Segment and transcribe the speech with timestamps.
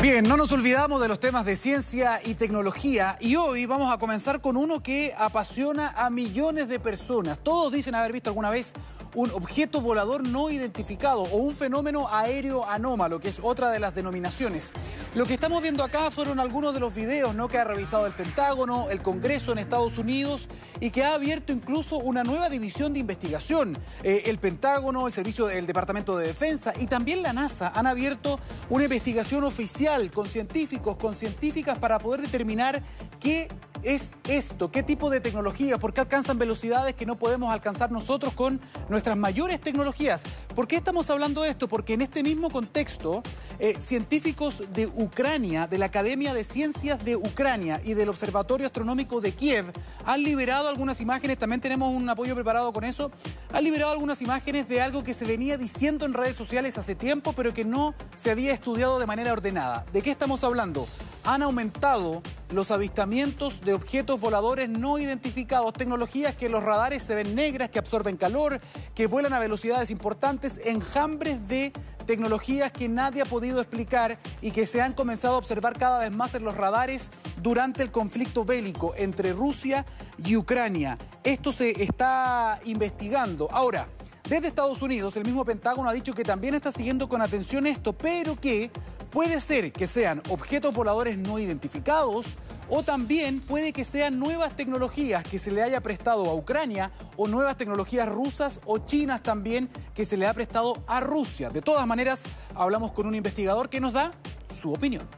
[0.00, 3.98] Bien, no nos olvidamos de los temas de ciencia y tecnología y hoy vamos a
[3.98, 7.40] comenzar con uno que apasiona a millones de personas.
[7.40, 8.74] Todos dicen haber visto alguna vez
[9.14, 13.94] un objeto volador no identificado o un fenómeno aéreo anómalo, que es otra de las
[13.94, 14.72] denominaciones.
[15.14, 17.48] Lo que estamos viendo acá fueron algunos de los videos ¿no?
[17.48, 20.48] que ha revisado el Pentágono, el Congreso en Estados Unidos
[20.80, 23.76] y que ha abierto incluso una nueva división de investigación.
[24.02, 28.38] Eh, el Pentágono, el Servicio del Departamento de Defensa y también la NASA han abierto
[28.70, 32.82] una investigación oficial con científicos, con científicas para poder determinar
[33.20, 33.48] qué
[33.82, 34.70] es esto?
[34.70, 35.78] ¿Qué tipo de tecnología?
[35.78, 40.24] ¿Por qué alcanzan velocidades que no podemos alcanzar nosotros con nuestras mayores tecnologías?
[40.54, 41.68] ¿Por qué estamos hablando de esto?
[41.68, 43.22] Porque en este mismo contexto,
[43.58, 49.20] eh, científicos de Ucrania, de la Academia de Ciencias de Ucrania y del Observatorio Astronómico
[49.20, 49.72] de Kiev
[50.04, 53.10] han liberado algunas imágenes, también tenemos un apoyo preparado con eso,
[53.52, 57.32] han liberado algunas imágenes de algo que se venía diciendo en redes sociales hace tiempo,
[57.32, 59.84] pero que no se había estudiado de manera ordenada.
[59.92, 60.86] ¿De qué estamos hablando?
[61.28, 67.34] han aumentado los avistamientos de objetos voladores no identificados, tecnologías que los radares se ven
[67.34, 68.60] negras, que absorben calor,
[68.94, 71.72] que vuelan a velocidades importantes, enjambres de
[72.06, 76.10] tecnologías que nadie ha podido explicar y que se han comenzado a observar cada vez
[76.10, 77.10] más en los radares
[77.42, 79.84] durante el conflicto bélico entre Rusia
[80.24, 80.96] y Ucrania.
[81.22, 83.50] Esto se está investigando.
[83.52, 83.88] Ahora,
[84.28, 87.92] desde Estados Unidos, el mismo Pentágono ha dicho que también está siguiendo con atención esto,
[87.92, 88.70] pero que
[89.10, 92.36] Puede ser que sean objetos voladores no identificados
[92.68, 97.26] o también puede que sean nuevas tecnologías que se le haya prestado a Ucrania o
[97.26, 101.48] nuevas tecnologías rusas o chinas también que se le ha prestado a Rusia.
[101.48, 104.12] De todas maneras, hablamos con un investigador que nos da
[104.54, 105.08] su opinión.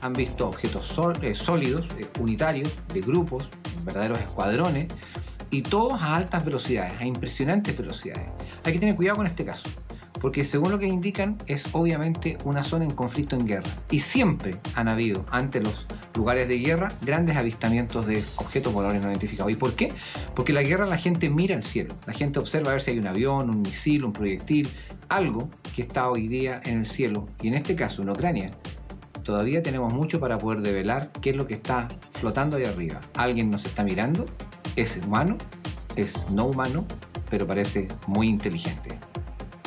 [0.00, 3.46] Han visto objetos eh, sólidos, eh, unitarios, de grupos,
[3.84, 4.88] verdaderos escuadrones,
[5.50, 8.28] y todos a altas velocidades, a impresionantes velocidades.
[8.64, 9.68] Hay que tener cuidado con este caso
[10.20, 13.70] porque según lo que indican es obviamente una zona en conflicto en guerra.
[13.90, 19.08] Y siempre han habido ante los lugares de guerra grandes avistamientos de objetos voladores no
[19.08, 19.52] identificados.
[19.52, 19.92] ¿Y por qué?
[20.34, 22.98] Porque la guerra la gente mira al cielo, la gente observa a ver si hay
[22.98, 24.68] un avión, un misil, un proyectil,
[25.08, 27.28] algo que está hoy día en el cielo.
[27.40, 28.50] Y en este caso, en Ucrania,
[29.22, 33.00] todavía tenemos mucho para poder develar qué es lo que está flotando ahí arriba.
[33.16, 34.26] ¿Alguien nos está mirando?
[34.76, 35.36] ¿Es humano?
[35.96, 36.84] ¿Es no humano?
[37.30, 38.98] Pero parece muy inteligente.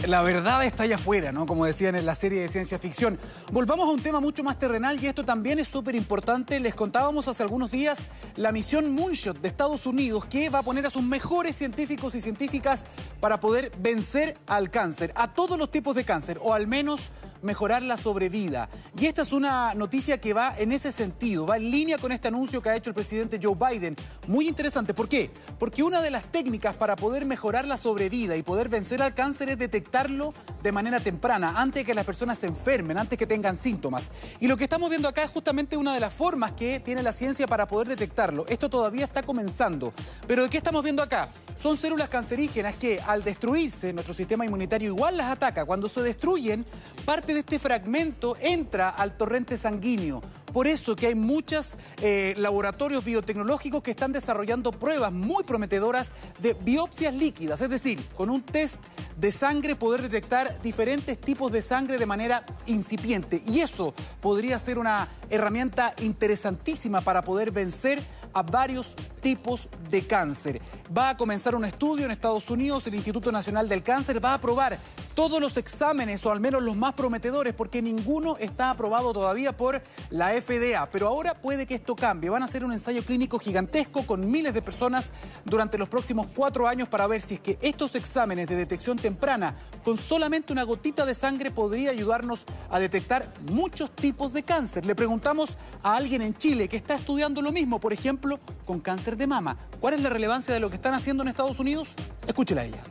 [0.07, 1.45] La verdad está allá afuera, ¿no?
[1.45, 3.19] Como decían en la serie de ciencia ficción.
[3.51, 6.59] Volvamos a un tema mucho más terrenal y esto también es súper importante.
[6.59, 10.87] Les contábamos hace algunos días la misión Moonshot de Estados Unidos que va a poner
[10.87, 12.87] a sus mejores científicos y científicas
[13.19, 17.83] para poder vencer al cáncer, a todos los tipos de cáncer, o al menos mejorar
[17.83, 18.69] la sobrevida.
[18.97, 22.27] Y esta es una noticia que va en ese sentido, va en línea con este
[22.27, 23.95] anuncio que ha hecho el presidente Joe Biden.
[24.27, 25.29] Muy interesante, ¿por qué?
[25.59, 29.49] Porque una de las técnicas para poder mejorar la sobrevida y poder vencer al cáncer
[29.49, 33.57] es detectarlo de manera temprana, antes de que las personas se enfermen, antes que tengan
[33.57, 34.11] síntomas.
[34.39, 37.13] Y lo que estamos viendo acá es justamente una de las formas que tiene la
[37.13, 38.45] ciencia para poder detectarlo.
[38.47, 39.93] Esto todavía está comenzando.
[40.27, 41.29] Pero ¿de qué estamos viendo acá?
[41.57, 45.65] Son células cancerígenas que al destruirse nuestro sistema inmunitario igual las ataca.
[45.65, 46.65] Cuando se destruyen,
[47.05, 50.21] parte de este fragmento entra al torrente sanguíneo.
[50.51, 56.53] Por eso que hay muchos eh, laboratorios biotecnológicos que están desarrollando pruebas muy prometedoras de
[56.53, 58.75] biopsias líquidas, es decir, con un test
[59.17, 63.41] de sangre poder detectar diferentes tipos de sangre de manera incipiente.
[63.47, 68.01] Y eso podría ser una herramienta interesantísima para poder vencer
[68.33, 70.61] a varios tipos de cáncer.
[70.95, 74.35] Va a comenzar un estudio en Estados Unidos, el Instituto Nacional del Cáncer va a
[74.35, 74.77] aprobar
[75.13, 79.81] todos los exámenes, o al menos los más prometedores, porque ninguno está aprobado todavía por
[80.09, 80.89] la FDA.
[80.91, 82.29] Pero ahora puede que esto cambie.
[82.29, 85.11] Van a hacer un ensayo clínico gigantesco con miles de personas
[85.45, 89.55] durante los próximos cuatro años para ver si es que estos exámenes de detección temprana,
[89.83, 94.85] con solamente una gotita de sangre, podría ayudarnos a detectar muchos tipos de cáncer.
[94.85, 99.17] Le preguntamos a alguien en Chile que está estudiando lo mismo, por ejemplo, con cáncer
[99.17, 99.57] de mama.
[99.79, 101.95] ¿Cuál es la relevancia de lo que están haciendo en Estados Unidos?
[102.27, 102.83] Escúchela a ella.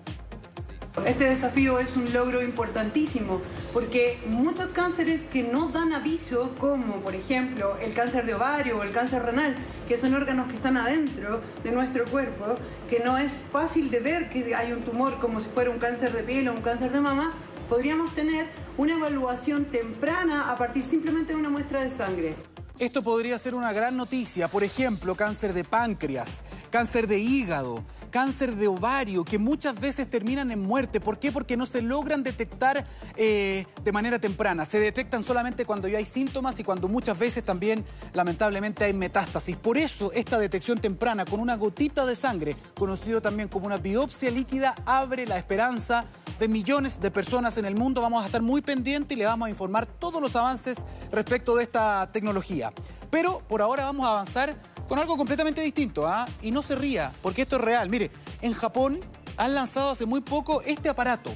[1.06, 3.40] Este desafío es un logro importantísimo
[3.72, 8.82] porque muchos cánceres que no dan aviso, como por ejemplo el cáncer de ovario o
[8.82, 9.54] el cáncer renal,
[9.86, 12.56] que son órganos que están adentro de nuestro cuerpo,
[12.88, 16.12] que no es fácil de ver que hay un tumor como si fuera un cáncer
[16.12, 17.34] de piel o un cáncer de mama,
[17.68, 22.34] podríamos tener una evaluación temprana a partir simplemente de una muestra de sangre.
[22.80, 28.56] Esto podría ser una gran noticia, por ejemplo, cáncer de páncreas, cáncer de hígado, cáncer
[28.56, 31.00] de ovario, que muchas veces terminan en muerte.
[31.00, 31.32] ¿Por qué?
[31.32, 32.86] Porque no se logran detectar
[33.16, 34.66] eh, de manera temprana.
[34.66, 39.56] Se detectan solamente cuando ya hay síntomas y cuando muchas veces también, lamentablemente, hay metástasis.
[39.56, 44.30] Por eso, esta detección temprana con una gotita de sangre, conocido también como una biopsia
[44.30, 46.04] líquida, abre la esperanza
[46.38, 48.00] de millones de personas en el mundo.
[48.00, 51.64] Vamos a estar muy pendientes y le vamos a informar todos los avances respecto de
[51.64, 52.72] esta tecnología.
[53.10, 54.54] Pero por ahora vamos a avanzar
[54.90, 56.04] con algo completamente distinto.
[56.08, 56.26] ¿ah?
[56.42, 57.88] Y no se ría, porque esto es real.
[57.88, 58.10] Mire,
[58.42, 58.98] en Japón
[59.36, 61.30] han lanzado hace muy poco este aparato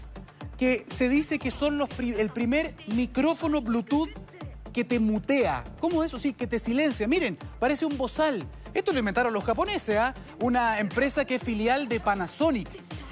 [0.59, 4.11] que se dice que son los el primer micrófono Bluetooth
[4.73, 5.63] que te mutea.
[5.79, 6.19] ¿Cómo es eso?
[6.19, 7.07] Sí, que te silencia.
[7.07, 8.45] Miren, parece un bozal.
[8.75, 10.15] Esto lo inventaron los japoneses, ¿ah?
[10.43, 12.69] una empresa que es filial de Panasonic.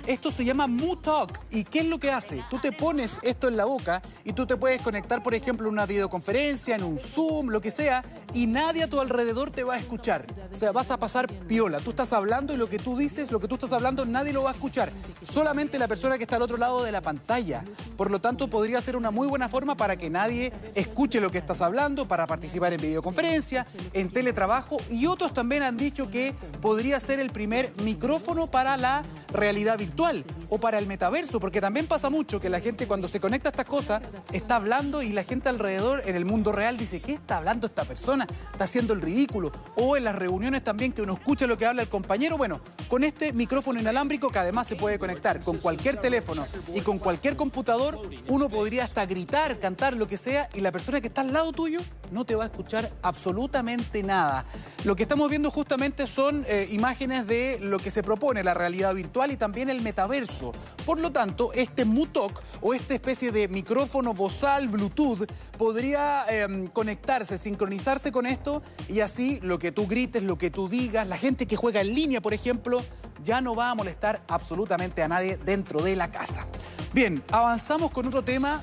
[0.07, 1.41] Esto se llama MooTalk.
[1.51, 2.45] ¿Y qué es lo que hace?
[2.51, 5.75] Tú te pones esto en la boca y tú te puedes conectar, por ejemplo, en
[5.75, 8.03] una videoconferencia, en un Zoom, lo que sea,
[8.35, 10.27] y nadie a tu alrededor te va a escuchar.
[10.53, 11.79] O sea, vas a pasar piola.
[11.81, 14.43] Tú estás hablando y lo que tú dices, lo que tú estás hablando, nadie lo
[14.43, 14.93] va a escuchar.
[15.23, 17.65] Solamente la persona que está al otro lado de la pantalla.
[17.97, 21.39] Por lo tanto, podría ser una muy buena forma para que nadie escuche lo que
[21.39, 24.77] estás hablando, para participar en videoconferencia, en teletrabajo.
[24.91, 29.03] Y otros también han dicho que podría ser el primer micrófono para la
[29.33, 33.21] realidad virtual o para el metaverso, porque también pasa mucho que la gente cuando se
[33.21, 34.03] conecta a estas cosas
[34.33, 37.85] está hablando y la gente alrededor en el mundo real dice, ¿qué está hablando esta
[37.85, 38.27] persona?
[38.53, 39.53] está haciendo el ridículo.
[39.77, 42.37] O en las reuniones también que uno escucha lo que habla el compañero.
[42.37, 46.99] Bueno, con este micrófono inalámbrico que además se puede conectar con cualquier teléfono y con
[46.99, 51.21] cualquier computador, uno podría hasta gritar, cantar, lo que sea, y la persona que está
[51.21, 51.81] al lado tuyo
[52.13, 54.45] no te va a escuchar absolutamente nada.
[54.85, 58.95] Lo que estamos viendo justamente son eh, imágenes de lo que se propone, la realidad
[58.95, 60.53] virtual y también el metaverso.
[60.85, 65.27] Por lo tanto, este Mutok o esta especie de micrófono vozal Bluetooth
[65.59, 70.69] podría em, conectarse, sincronizarse con esto y así lo que tú grites, lo que tú
[70.69, 72.83] digas, la gente que juega en línea, por ejemplo,
[73.25, 76.47] ya no va a molestar absolutamente a nadie dentro de la casa.
[76.93, 78.63] Bien, avanzamos con otro tema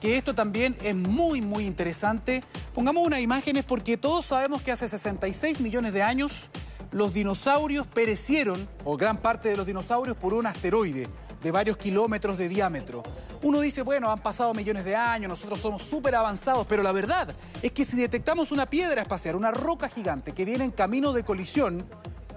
[0.00, 2.42] que esto también es muy, muy interesante.
[2.74, 6.50] Pongamos unas imágenes porque todos sabemos que hace 66 millones de años
[6.90, 11.08] los dinosaurios perecieron, o gran parte de los dinosaurios, por un asteroide
[11.42, 13.02] de varios kilómetros de diámetro.
[13.42, 17.34] Uno dice, bueno, han pasado millones de años, nosotros somos súper avanzados, pero la verdad
[17.62, 21.24] es que si detectamos una piedra espacial, una roca gigante que viene en camino de
[21.24, 21.86] colisión,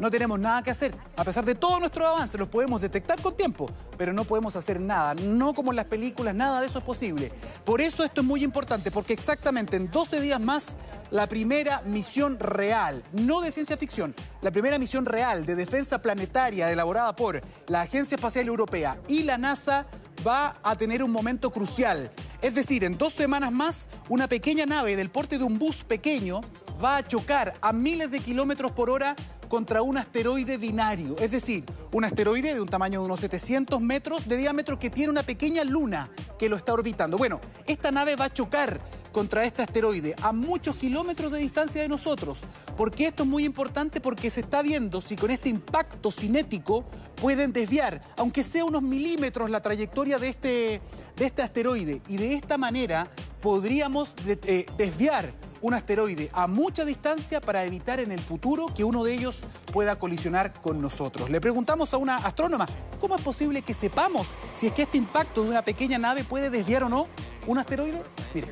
[0.01, 0.95] no tenemos nada que hacer.
[1.15, 3.69] A pesar de todo nuestro avance, los podemos detectar con tiempo,
[3.99, 5.13] pero no podemos hacer nada.
[5.13, 7.31] No como en las películas, nada de eso es posible.
[7.63, 10.77] Por eso esto es muy importante, porque exactamente en 12 días más,
[11.11, 16.71] la primera misión real, no de ciencia ficción, la primera misión real de defensa planetaria
[16.71, 19.85] elaborada por la Agencia Espacial Europea y la NASA
[20.25, 22.11] va a tener un momento crucial.
[22.41, 26.41] Es decir, en dos semanas más, una pequeña nave del porte de un bus pequeño
[26.83, 29.15] va a chocar a miles de kilómetros por hora
[29.47, 34.27] contra un asteroide binario, es decir, un asteroide de un tamaño de unos 700 metros
[34.27, 37.17] de diámetro que tiene una pequeña luna que lo está orbitando.
[37.17, 38.79] Bueno, esta nave va a chocar
[39.11, 42.43] contra este asteroide a muchos kilómetros de distancia de nosotros.
[42.77, 43.99] ¿Por qué esto es muy importante?
[43.99, 46.85] Porque se está viendo si con este impacto cinético
[47.17, 50.81] pueden desviar, aunque sea unos milímetros, la trayectoria de este,
[51.17, 52.01] de este asteroide.
[52.07, 53.11] Y de esta manera
[53.41, 59.03] podríamos eh, desviar un asteroide a mucha distancia para evitar en el futuro que uno
[59.03, 61.29] de ellos pueda colisionar con nosotros.
[61.29, 62.65] Le preguntamos a una astrónoma,
[62.99, 66.49] ¿cómo es posible que sepamos si es que este impacto de una pequeña nave puede
[66.49, 67.07] desviar o no
[67.47, 68.03] un asteroide?
[68.33, 68.51] Mire.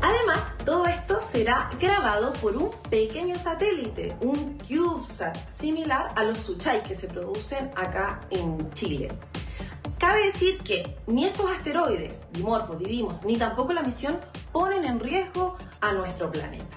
[0.00, 6.84] Además, todo esto será grabado por un pequeño satélite, un CubeSat, similar a los Suchai
[6.84, 9.08] que se producen acá en Chile.
[9.98, 14.20] Cabe decir que ni estos asteroides, dimorfos, Didimos, ni tampoco la misión
[14.52, 16.76] ponen en riesgo a nuestro planeta.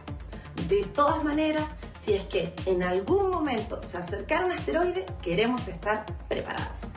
[0.68, 6.06] De todas maneras, si es que en algún momento se acercara un asteroide, queremos estar
[6.28, 6.94] preparados.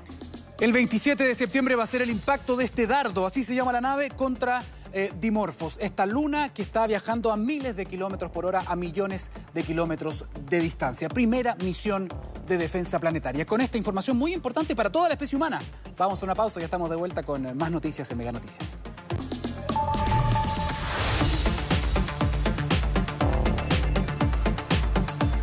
[0.61, 3.73] El 27 de septiembre va a ser el impacto de este dardo, así se llama
[3.73, 4.63] la nave, contra
[4.93, 9.33] eh, Dimorphos, esta luna que está viajando a miles de kilómetros por hora, a millones
[9.53, 11.09] de kilómetros de distancia.
[11.09, 12.09] Primera misión
[12.47, 13.45] de defensa planetaria.
[13.45, 15.61] Con esta información muy importante para toda la especie humana.
[15.97, 18.79] Vamos a una pausa y estamos de vuelta con más noticias en Mega Noticias.